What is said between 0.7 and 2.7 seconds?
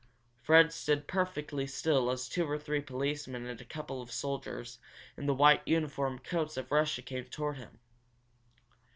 stood perfectly still as two or